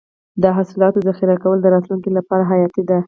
[0.41, 2.99] د حاصلاتو ذخیره کول د راتلونکي لپاره حیاتي دي.